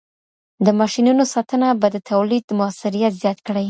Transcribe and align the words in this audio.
د 0.65 0.67
ماشینونو 0.79 1.23
ساتنه 1.33 1.67
به 1.79 1.87
د 1.95 1.97
تولید 2.09 2.45
موثریت 2.59 3.13
زیات 3.21 3.39
کړي. 3.47 3.59